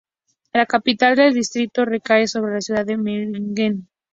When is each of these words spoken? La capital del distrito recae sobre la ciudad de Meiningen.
La 0.51 0.65
capital 0.65 1.15
del 1.15 1.31
distrito 1.35 1.85
recae 1.85 2.25
sobre 2.27 2.53
la 2.53 2.61
ciudad 2.61 2.87
de 2.87 2.97
Meiningen. 2.97 3.87